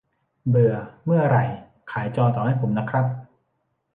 [0.49, 0.75] เบื่อ
[1.05, 1.43] เมื่อไหร่
[1.91, 3.05] ขายจอต่อให้ผมนะครับ